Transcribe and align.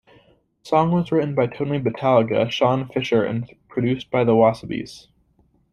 The 0.07 0.69
song 0.69 0.91
was 0.93 1.11
written 1.11 1.35
by 1.35 1.45
Tony 1.45 1.77
Battaglia, 1.77 2.49
Shaun 2.49 2.87
Fisher 2.87 3.23
and 3.23 3.47
produced 3.69 4.09
by 4.09 4.23
The 4.23 4.31
Wasabees. 4.33 5.09